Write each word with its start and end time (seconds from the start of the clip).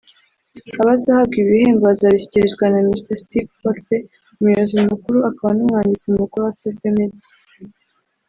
Abazahabwa 0.81 1.35
ibi 1.41 1.51
bihembo 1.55 1.83
bazabishyikirizwa 1.89 2.65
na 2.69 2.79
Mr 2.87 3.11
Steve 3.21 3.49
Forbes 3.59 4.03
umuyobozi 4.39 4.75
mukuru 4.91 5.17
akaba 5.29 5.51
n’umwanditsi 5.55 6.07
mukuru 6.19 6.41
wa 6.45 6.53
Forbes 6.57 6.81
Media 6.97 7.25